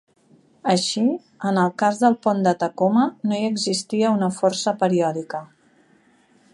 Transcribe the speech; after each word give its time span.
Així, 0.71 1.03
en 1.49 1.59
el 1.63 1.69
cas 1.81 1.99
del 2.05 2.17
pont 2.25 2.41
de 2.47 2.55
Tacoma, 2.63 3.05
no 3.33 3.39
hi 3.41 3.45
existia 3.51 4.15
una 4.19 4.31
força 4.41 4.75
periòdica. 4.85 5.43